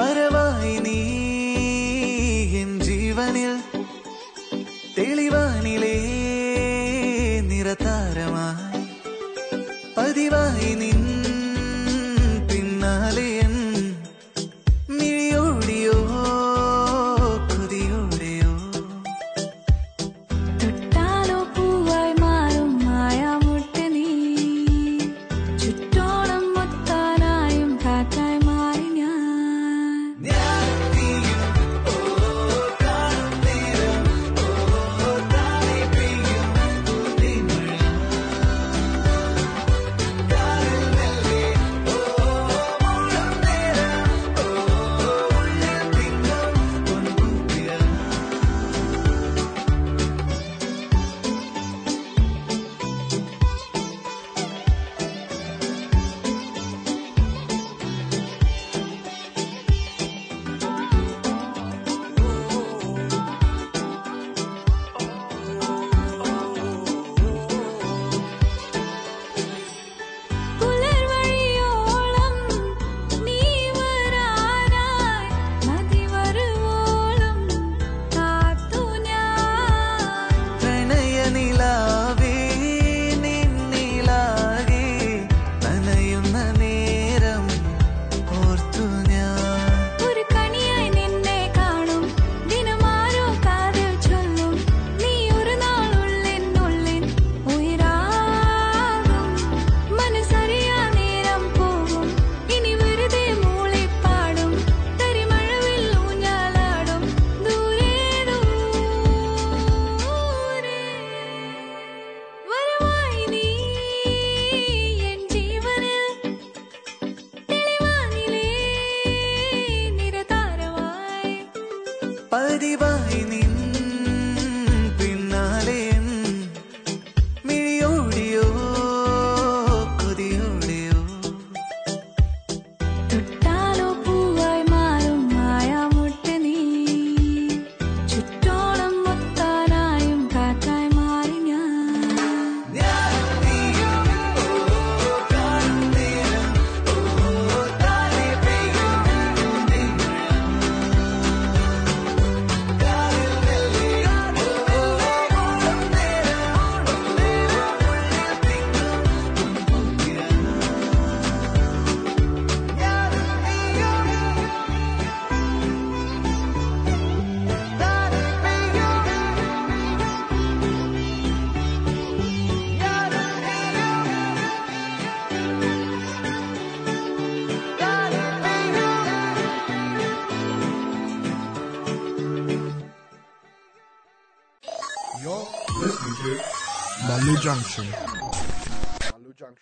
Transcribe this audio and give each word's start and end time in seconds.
വരവായി 0.00 0.76
നീ 0.78 0.98
എൻ 2.60 2.70
ജീവനിൽ 2.80 3.52
തെളിവാനിലേ 4.96 5.96
നിറതാരമായി 7.50 8.59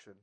action. 0.08 0.16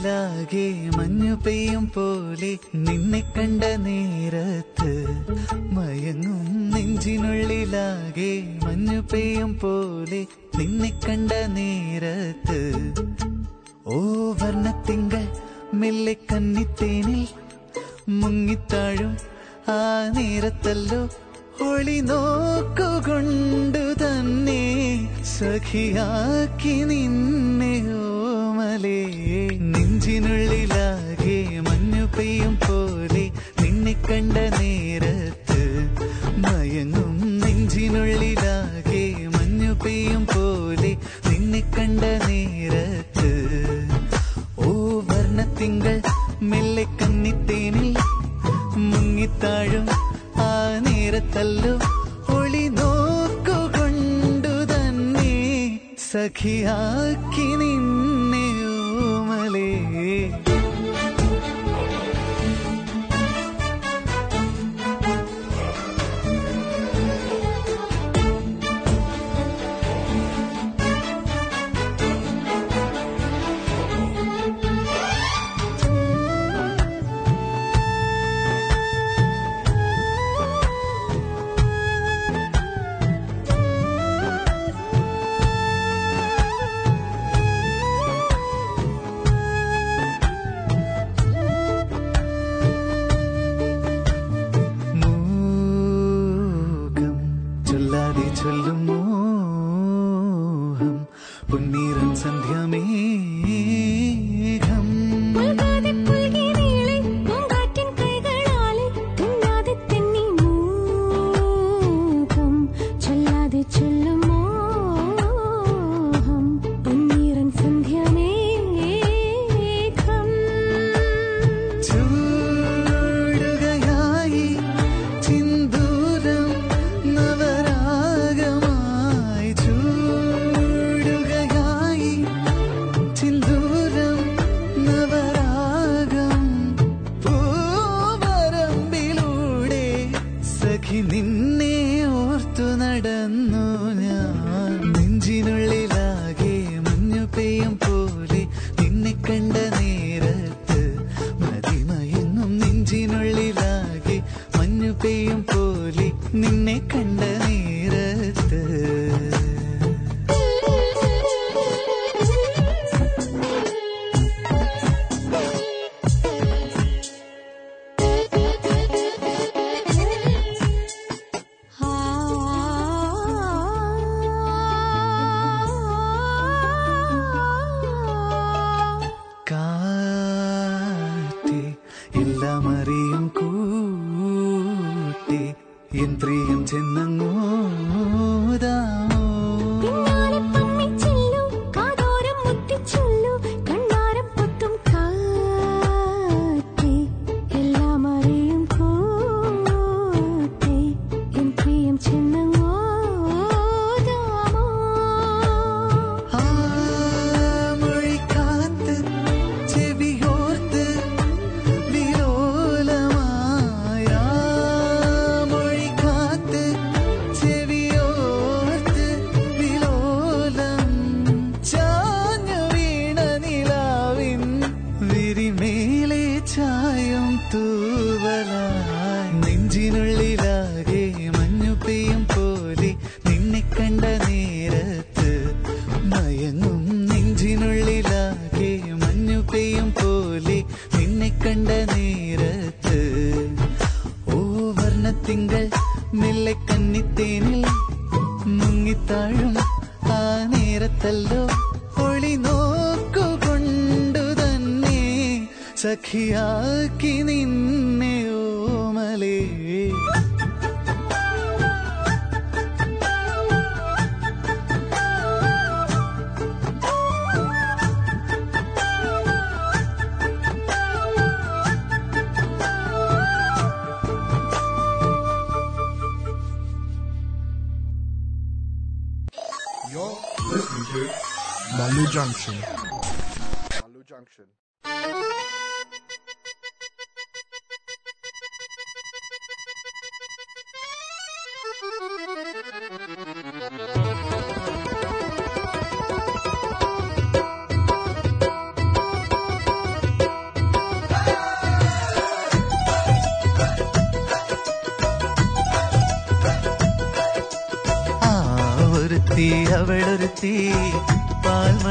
നെഞ്ചിനുള്ളിലാകെ 0.00 0.66
മഞ്ഞു 0.96 1.34
പെയ്യും 1.44 1.84
പോലെ 1.94 2.50
നിന്നെ 2.84 3.20
കണ്ട 3.36 3.64
നേരത്ത് 3.84 4.92
മയങ്ങും 5.76 6.46
നെഞ്ചിനുള്ളിലാകെ 6.74 8.30
മഞ്ഞു 8.64 9.00
പെയ്യും 9.12 9.52
പോലെ 9.62 10.20
നിന്നെ 10.58 10.90
കണ്ട 11.06 11.32
നേരത്ത്. 11.56 12.58
ഓ 13.86 13.98
വർണത്തിങ്കൾ 14.42 15.24
മെല്ലെ 15.74 16.16
കന്നിത്തേനിൽ 16.32 17.22
മുങ്ങിത്താഴും 18.20 19.12
ആ 19.68 19.80
നേരത്തല്ലോ 20.16 21.02
ഒളി 21.60 21.98
നോക്കുകൊണ്ടു 22.10 23.82
തന്നെ 24.02 24.62
സഖിയാക്കി 25.32 26.74
നിന്നെ 26.90 27.72
ഓമലേ 28.00 28.98
നെഞ്ചിനുള്ളിലാകെ 29.72 31.38
മഞ്ഞു 31.68 32.04
പെയ്യും 32.16 32.54
പോലെ 32.64 33.24
നിന്നെ 33.62 33.94
കണ്ട 34.08 34.36
നേരത്ത് 34.58 35.60
മയങ്ങും. 36.44 37.14
നെഞ്ചിനുള്ളിലാകെ 37.44 39.04
മഞ്ഞു 39.36 39.72
പെയ്യും 39.84 40.24
പോലെ 40.32 40.92
നിന്നെ 41.28 41.62
കണ്ട 41.76 42.02
നേരത്ത് 42.26 43.30
ഓ 44.64 44.70
വർണത്തിങ്കൾ 45.10 45.96
മെല്ലെ 46.50 46.86
കന്നിത്തേനിൽ 47.00 47.90
മുങ്ങിത്താഴും 48.90 49.86
നേരത്തല്ലോ 51.20 51.72
ഒളി 52.34 52.62
നോക്കുകൊണ്ടു 52.78 54.52
തന്നെ 54.70 55.32
സഖിയാക്കി 56.06 57.48
നിന്നെ 57.60 57.99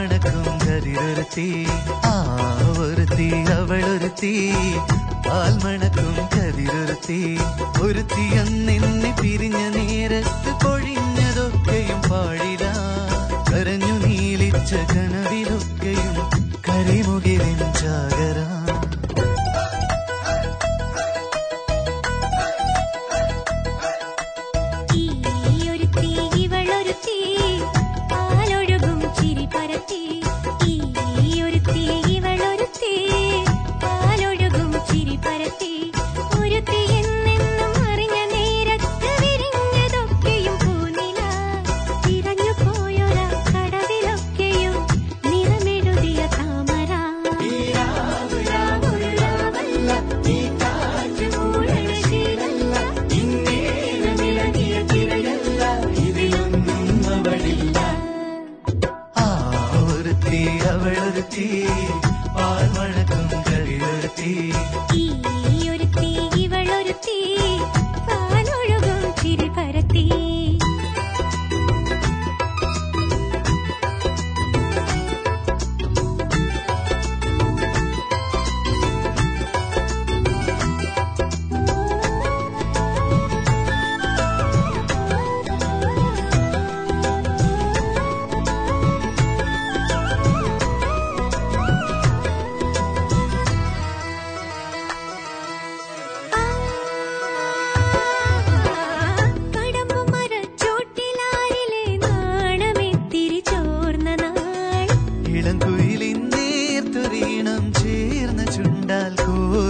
നടക്കും 0.09 0.45
കരിരൊരുത്തി 0.61 1.47
ആ 2.09 2.13
ഒരുത്തി 2.83 3.27
അവളൊരുത്തി. 3.57 4.31
പാൽ 5.25 5.53
മണക്കും 5.63 6.15
കരിരൊരുത്തി 6.33 7.19
ഒരുത്തി 7.85 8.25
അന്നിന്നെ 8.41 9.11
പിരിഞ്ഞ 9.21 9.61
നേരത്ത് 9.75 10.53
പൊഴിഞ്ഞതൊക്കെയും 10.63 12.01
പാടില്ല 12.09 12.65
കരഞ്ഞു 13.51 13.95
നീലിച്ച 14.05 14.73
കണവിലൊക്കെയും 14.93 16.15
കരിമുകിലിൻ 16.69 17.61
ചാകരാ. 17.81 18.58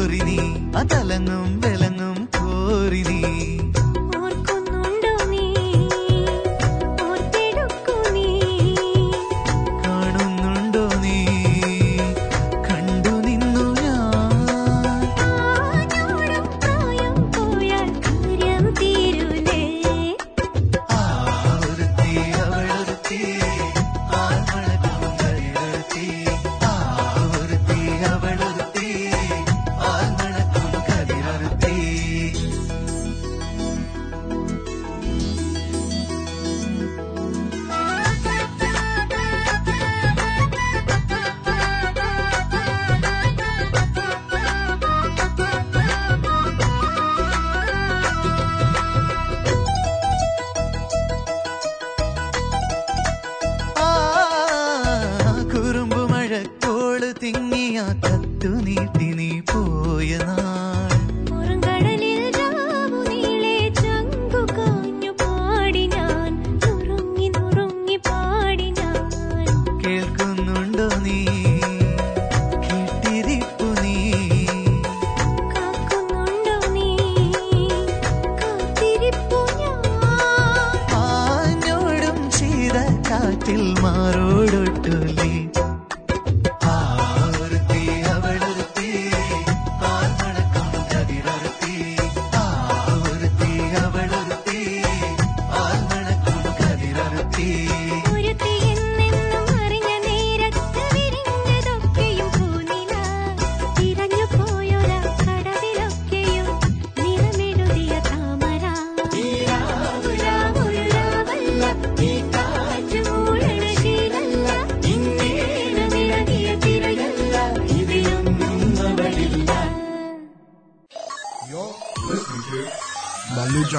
കോറിനി 0.10 0.38
അതലങ്ങും 0.78 1.50
വിലങ്ങും 1.62 2.16
കോറിനീ 2.36 3.18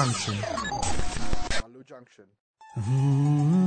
Junction. 0.01 0.33
Malu 1.61 1.83
Junction. 1.83 2.25
Hmm. 2.73 3.60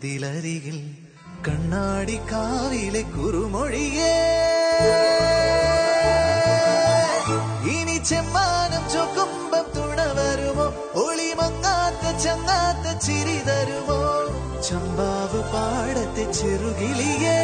മതിലരികിൽ 0.00 0.76
കണ്ണാടി 1.48 2.20
കാവിലെ 2.32 3.02
കുറുമൊഴിയേ. 3.02 4.14
ഇനി 7.74 7.96
ചെമ്മാനം 7.98 8.84
ചൊക്കുമ്പം 8.92 9.66
തുണവരുമോ 9.76 10.66
ഒളിമങ്ങാത്ത 11.04 12.04
ചങ്ങാത്ത 12.24 12.86
ചിരി 12.98 13.38
തരുമോ? 13.48 14.00
ചമ്പാവ് 14.68 15.42
പാടത്തെ 15.52 16.32
ചെറുകിളിയേ. 16.32 17.40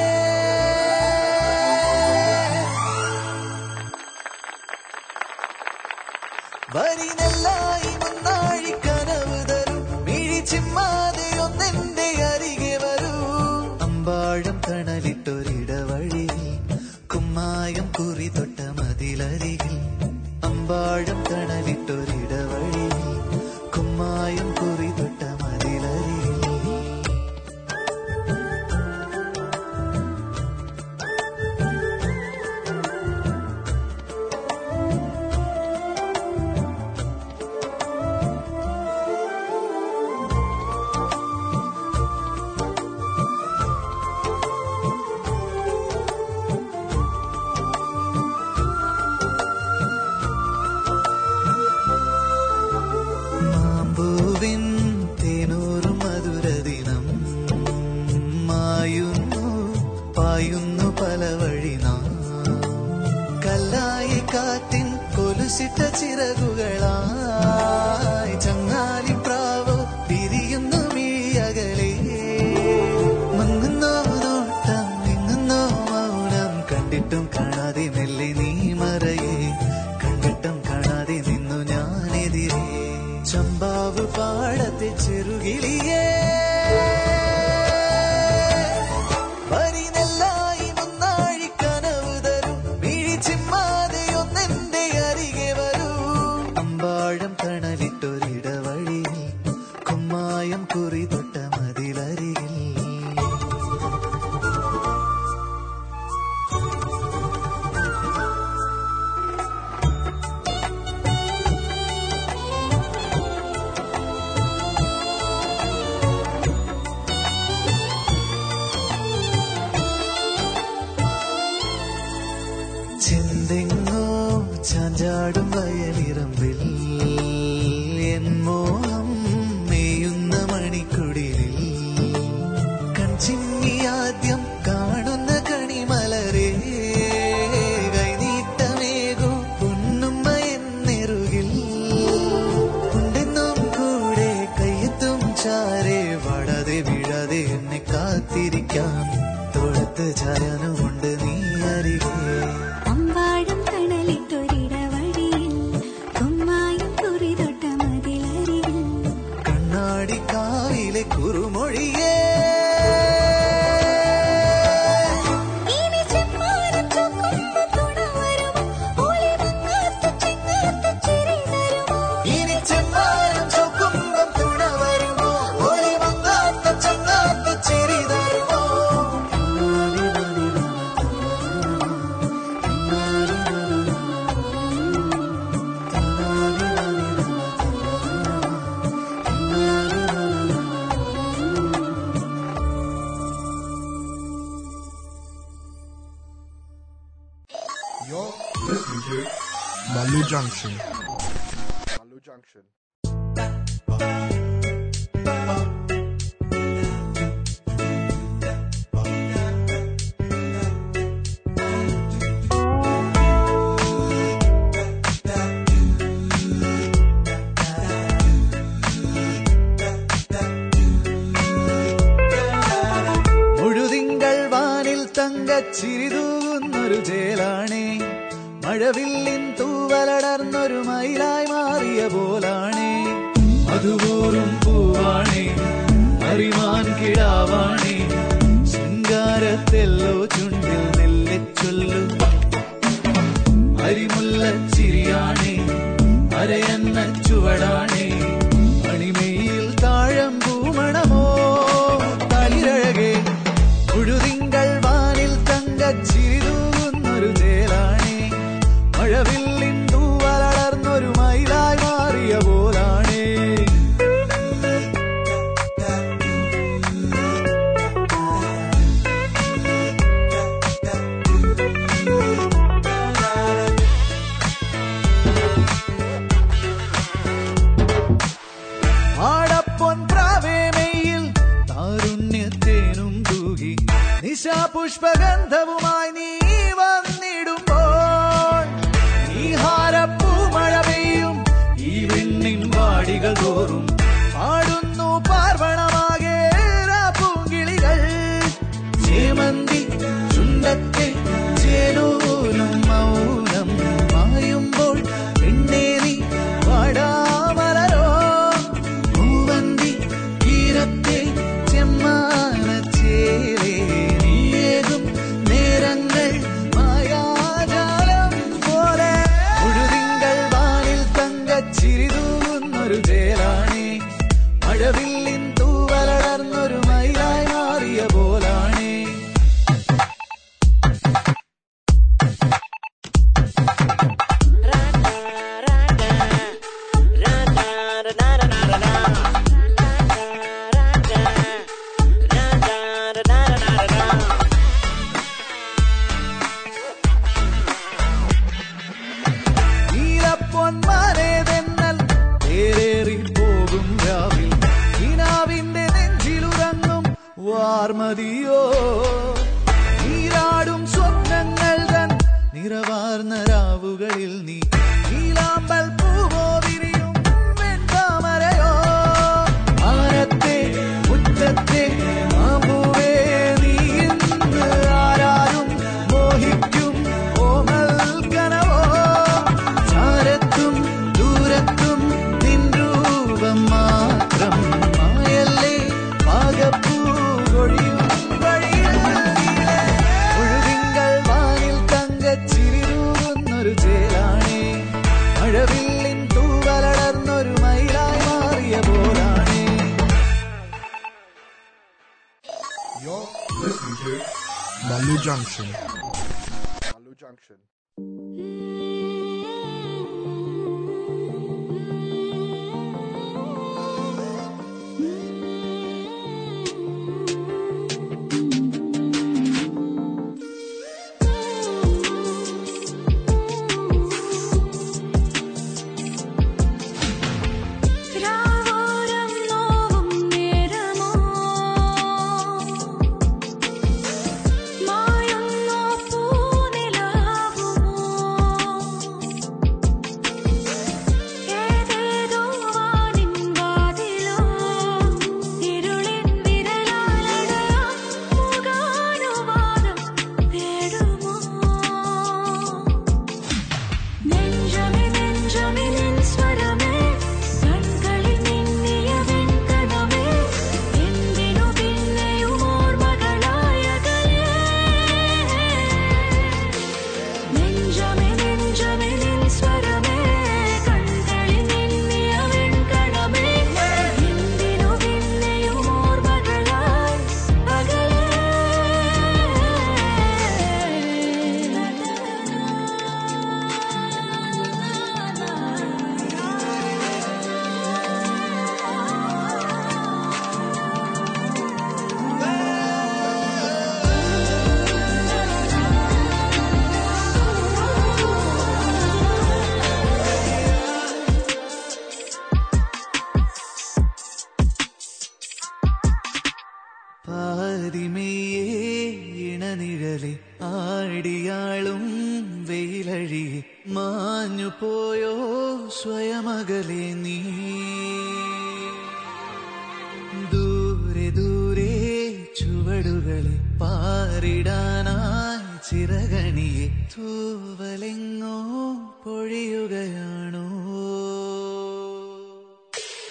ಕಣವಿಟ್ಟು 97.47 98.09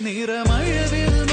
നിറമഴവിൽ 0.02 1.25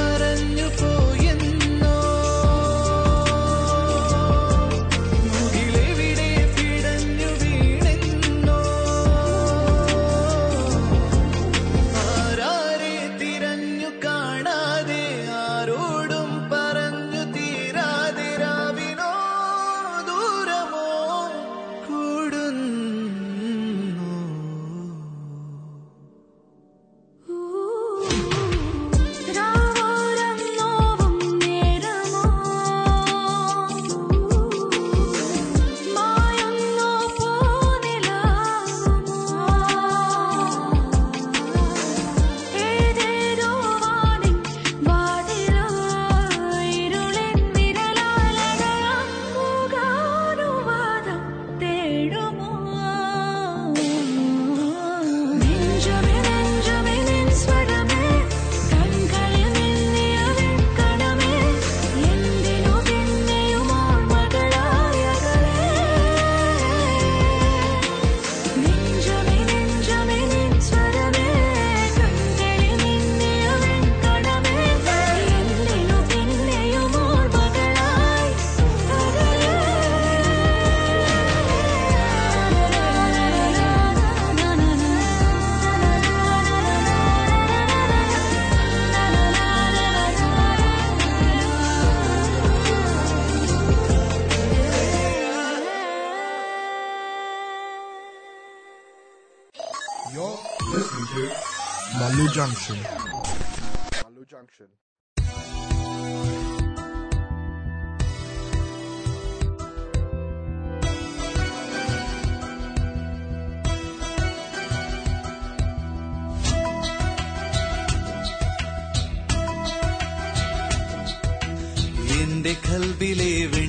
believe 123.03 123.53
in 123.57 123.62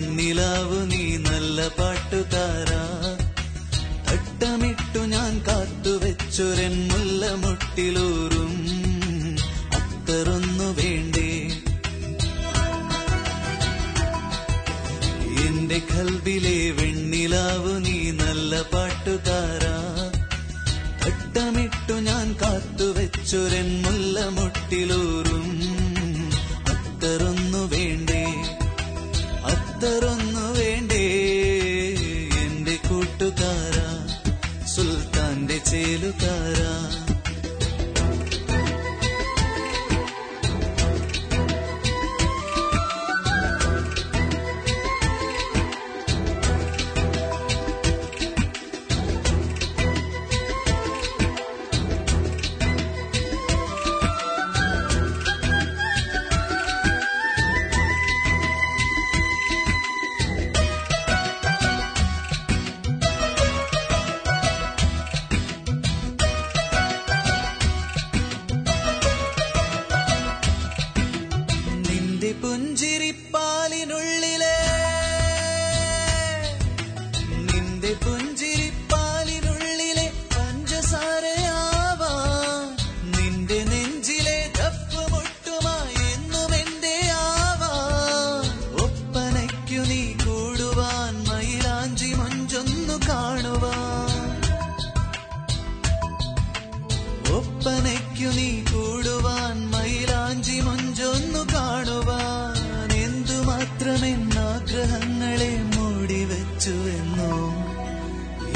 മഴയ്ക്കു 98.13 98.32
നീ 98.38 98.49
കൂടുവാൻ 98.71 99.56
മൈലാഞ്ചി 99.71 100.58
മുഞ്ചൊന്നു 100.60 101.41
കാണുവാൻ 101.54 102.91
എന്തുമാത്രമെന്നാഗ്രഹങ്ങളെ 103.06 105.52
മൂടിവെച്ചുവെന്നോ? 105.76 107.32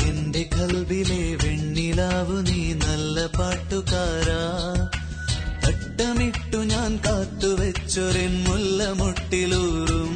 എന്റെ 0.08 0.44
കൽബിലെ 0.56 1.24
വെണ്ണിലാവു 1.44 2.38
നീ 2.50 2.74
നല്ല 2.74 3.26
പാട്ടുകാരാ. 3.40 4.44
തട്ടമിട്ടു 5.66 6.62
ഞാൻ 6.74 7.00
കാത്തുവെച്ചൊരെൻ 7.06 8.44
മുല്ല 8.44 8.92
മുട്ടിലൂറും 8.92 10.07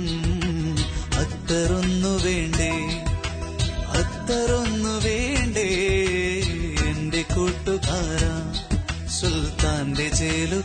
చేలు 10.21 10.60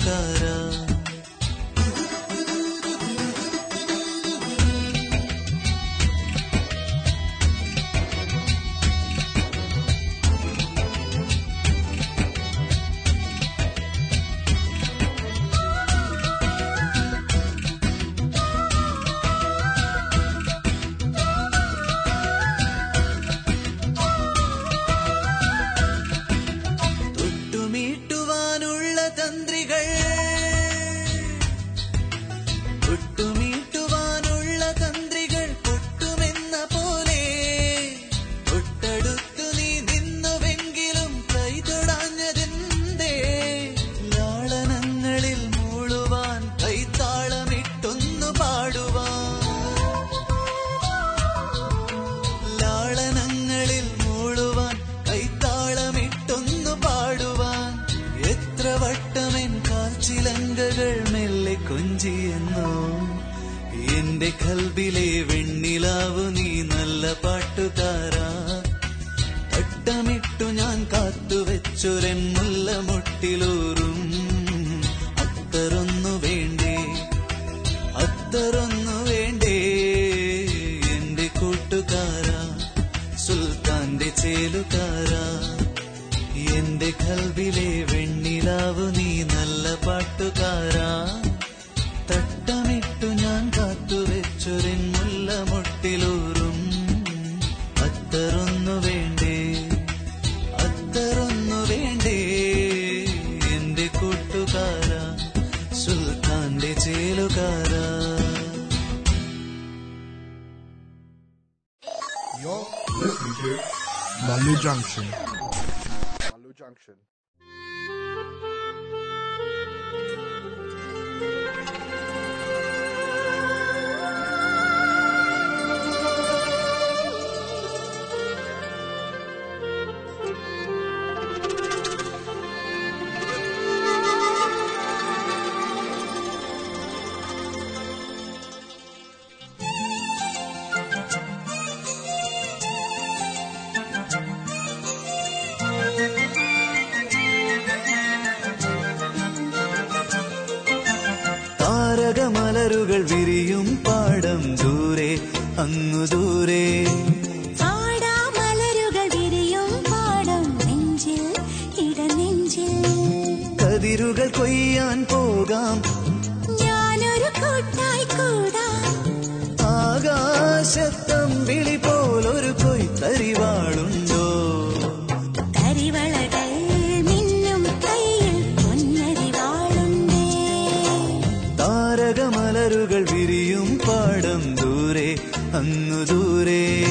പാടം 183.54 184.54
ദൂരെ 184.54 185.16
അന്നു 185.54 186.04
ദൂരെ. 186.04 186.86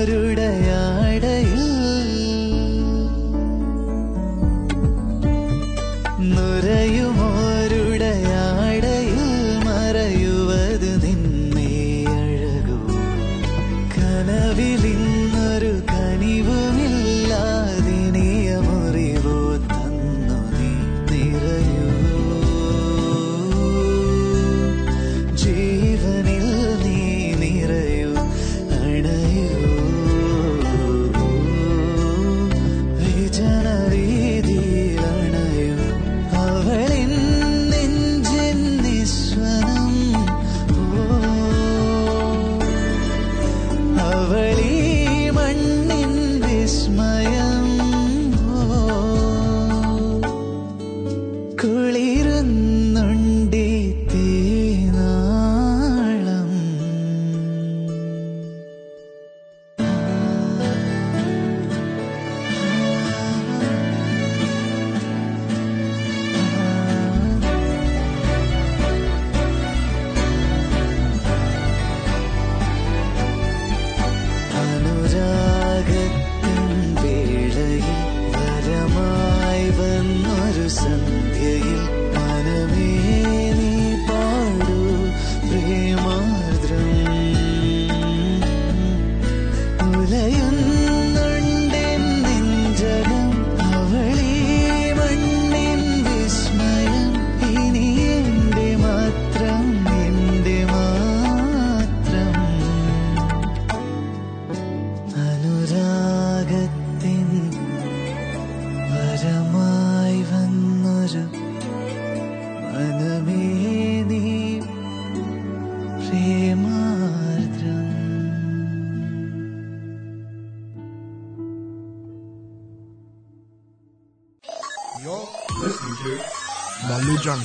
നുരയുമോരുടയാടയിൽ 0.00 0.89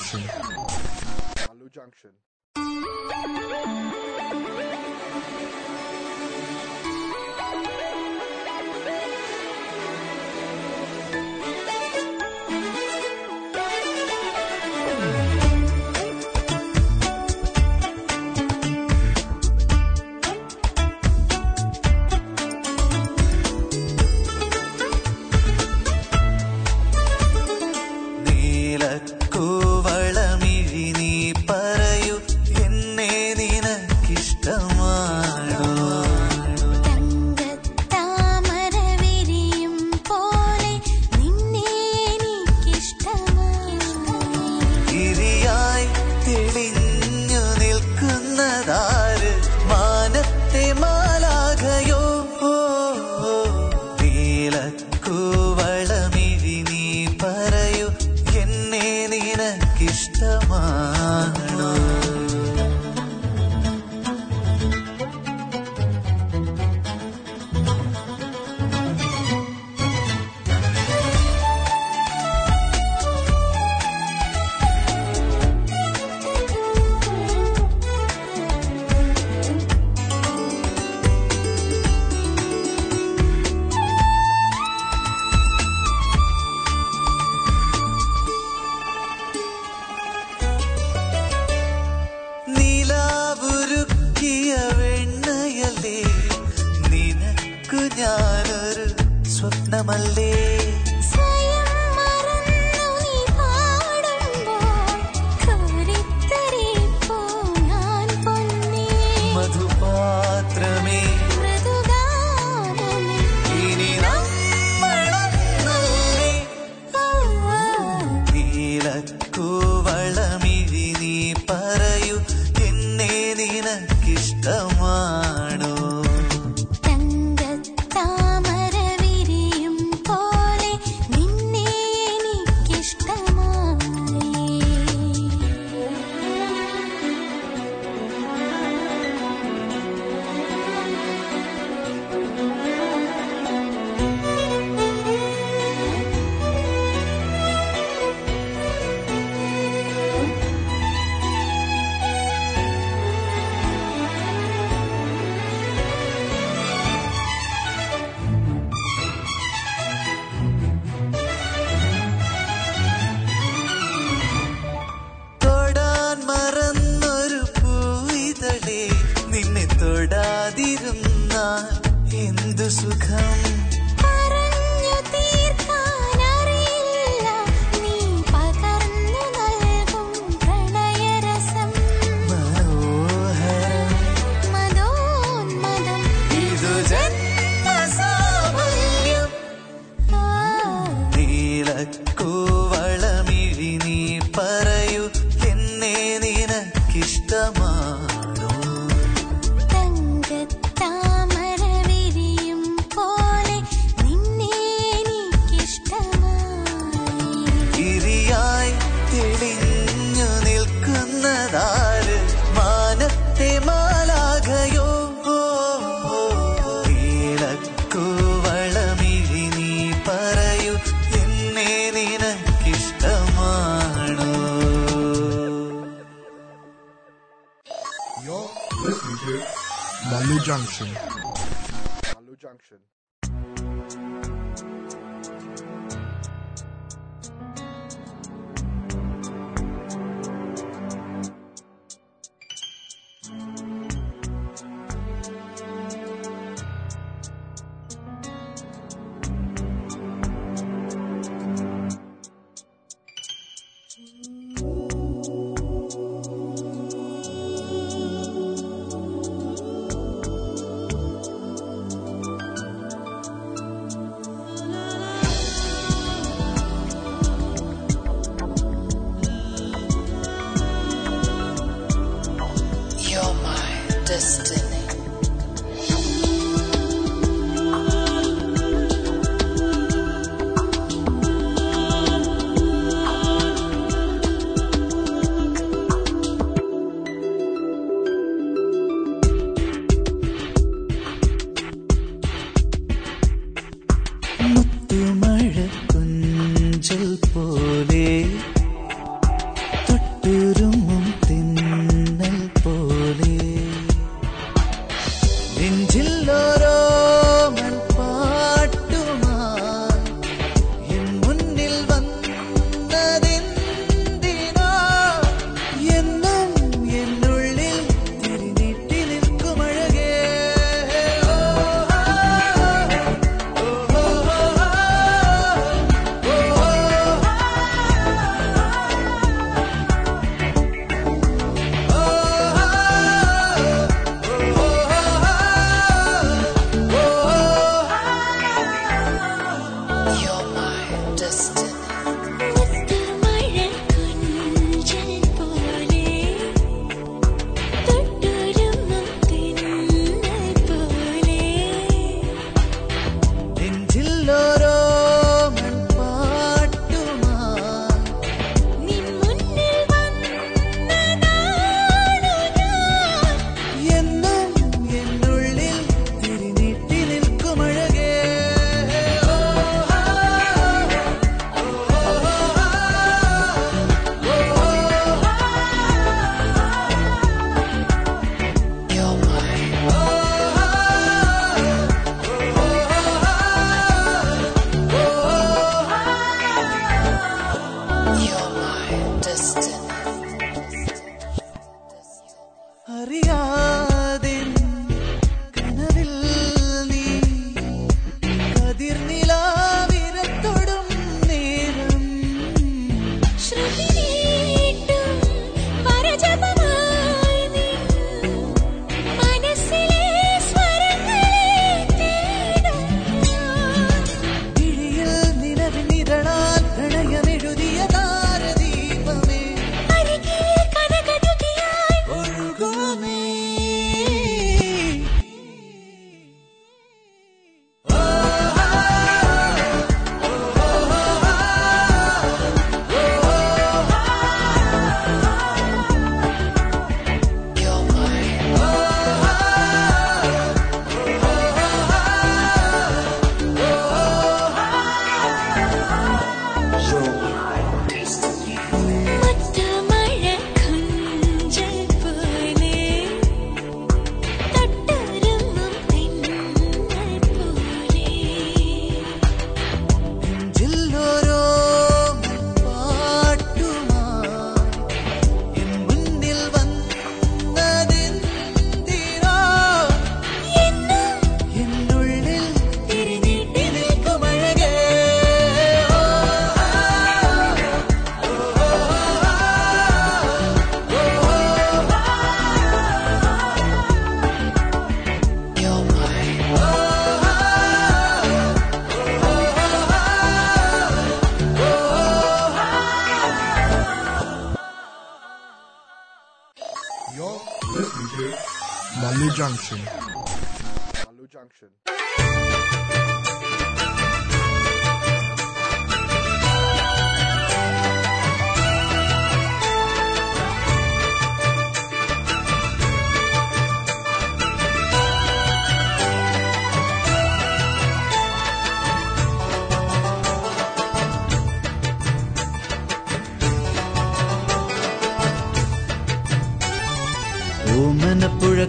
行。 0.05 0.44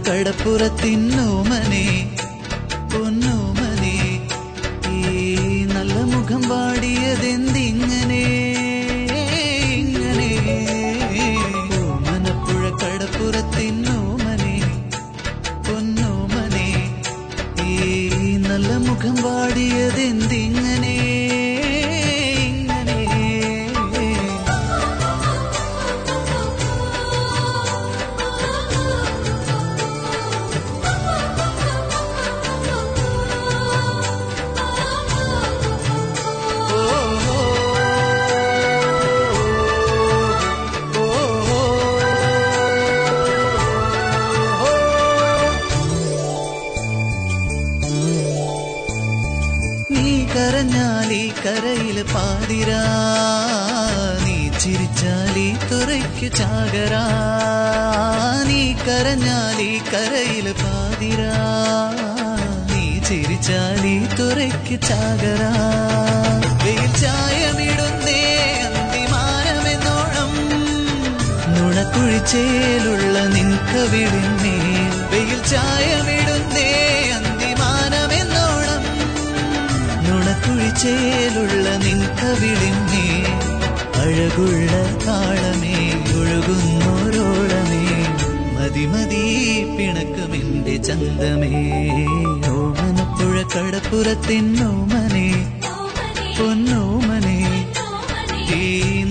కడపుర 0.04 0.62
తిన్నోమనే 0.82 2.15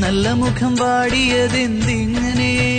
നല്ല 0.06 0.34
മുഖം 0.34 0.76
പാടിയതെന്തിങ്ങനെ? 0.76 2.75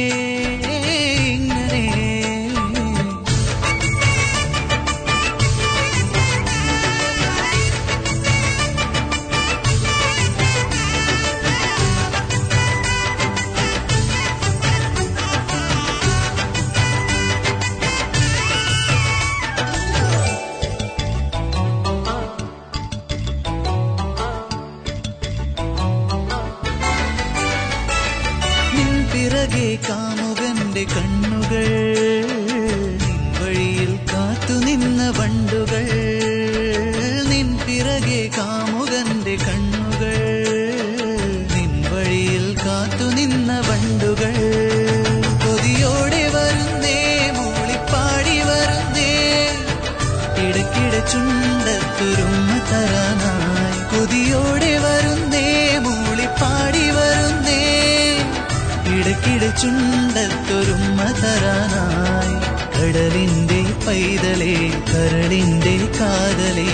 പൈതലേ 63.96 64.54
കരളിന്റെ 64.88 65.72
കാതലേ 65.98 66.72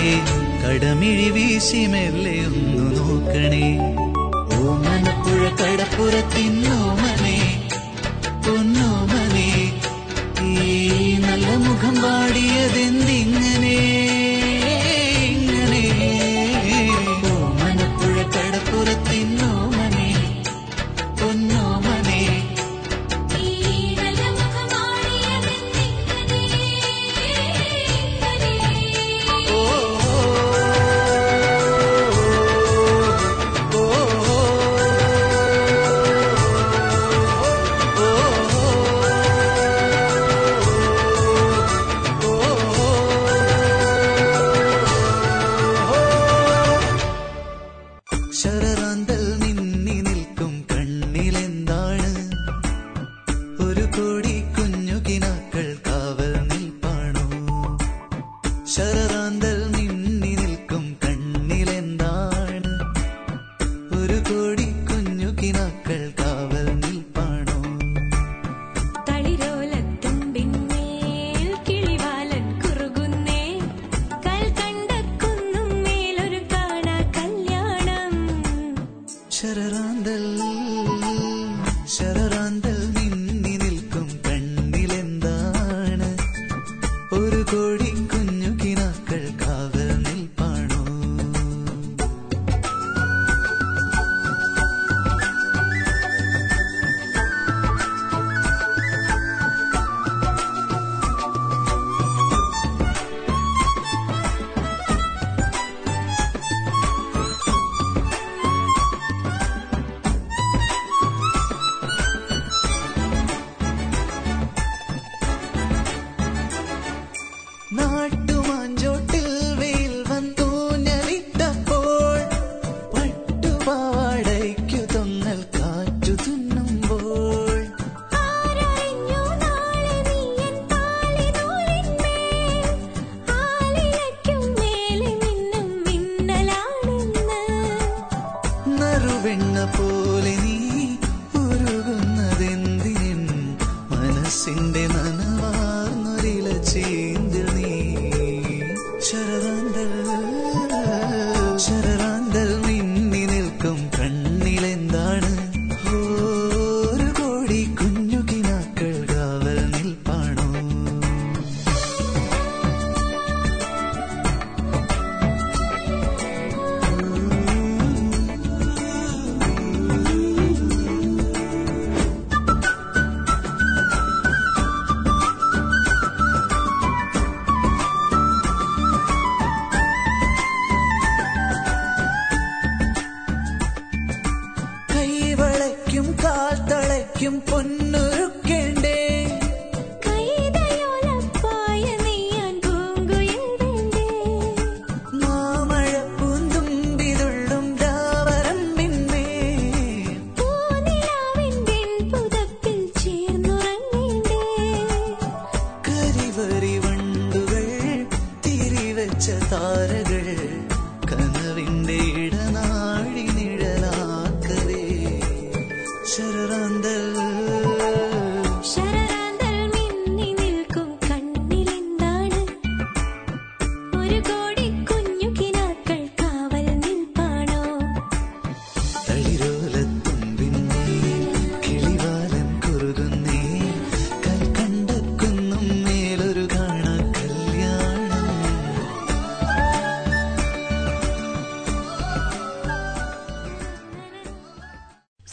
കടമിഴി 0.61 1.27
വീശി 1.29 1.81
ഒന്നു 2.45 2.85
നോക്കണേ. 2.95 3.67
ഓ 4.55 4.73
മനപ്പുഴ 4.75 5.41
കടപ്പുറത്തിൻ 5.61 6.53